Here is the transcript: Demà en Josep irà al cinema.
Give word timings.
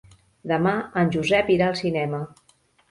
Demà 0.51 0.71
en 1.03 1.13
Josep 1.17 1.55
irà 1.59 1.69
al 1.71 1.81
cinema. 1.85 2.27